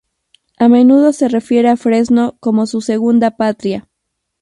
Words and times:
A 0.57 0.67
menudo 0.67 1.13
se 1.13 1.27
refiere 1.27 1.69
a 1.69 1.77
Fresno 1.77 2.35
como 2.39 2.65
su 2.65 2.81
segunda 2.81 3.37
patria. 3.37 3.87